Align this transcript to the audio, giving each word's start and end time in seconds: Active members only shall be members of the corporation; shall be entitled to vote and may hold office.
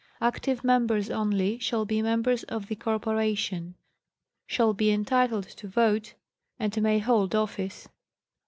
Active 0.19 0.63
members 0.63 1.11
only 1.11 1.59
shall 1.59 1.85
be 1.85 2.01
members 2.01 2.41
of 2.45 2.69
the 2.69 2.75
corporation; 2.75 3.75
shall 4.47 4.73
be 4.73 4.89
entitled 4.89 5.43
to 5.49 5.67
vote 5.67 6.15
and 6.57 6.81
may 6.81 6.97
hold 6.97 7.35
office. 7.35 7.87